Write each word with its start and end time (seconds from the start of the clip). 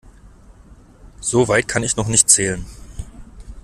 So 1.19 1.47
weit 1.47 1.67
kann 1.67 1.83
ich 1.83 1.95
noch 1.95 2.07
nicht 2.07 2.27
zählen. 2.27 2.65